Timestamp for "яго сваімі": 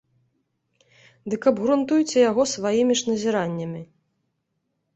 2.31-2.93